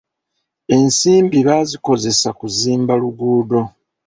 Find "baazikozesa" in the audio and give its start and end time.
1.47-2.29